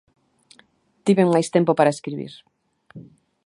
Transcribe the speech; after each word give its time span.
Tiven 1.05 1.31
máis 1.33 1.47
tempo 1.55 1.71
para 1.75 1.93
escribir. 1.95 2.33